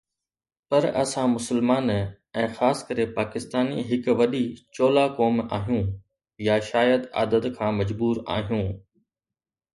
پر 0.69 0.83
اسان 1.01 1.27
مسلمان 1.37 1.91
۽ 1.95 2.45
خاص 2.59 2.81
ڪري 2.87 3.05
پاڪستاني 3.19 3.83
هڪ 3.91 4.17
وڏي 4.23 4.41
چولا 4.79 5.05
قوم 5.21 5.39
آهيون، 5.59 5.85
يا 6.49 6.59
شايد 6.73 7.07
عادت 7.21 7.49
کان 7.61 7.81
مجبور 7.83 8.25
آهيون 8.39 8.67